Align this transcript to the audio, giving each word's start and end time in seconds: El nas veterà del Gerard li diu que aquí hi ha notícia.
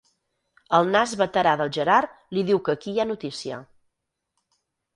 El 0.77 0.87
nas 0.95 1.13
veterà 1.19 1.51
del 1.59 1.69
Gerard 1.77 2.17
li 2.39 2.45
diu 2.49 2.63
que 2.69 2.75
aquí 2.77 2.95
hi 2.97 3.03
ha 3.03 3.07
notícia. 3.13 3.63